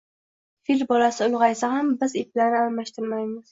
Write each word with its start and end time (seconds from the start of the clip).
Fil 0.69 0.81
bolasi 0.91 1.21
ulg`aysa 1.27 1.71
ham, 1.75 1.93
biz 2.01 2.17
iplarni 2.25 2.61
almashtirmaymiz 2.65 3.47